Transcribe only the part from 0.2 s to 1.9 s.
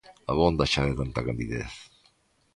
Abonda xa de tanta candidez.